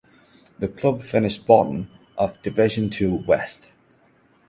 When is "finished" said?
1.03-1.45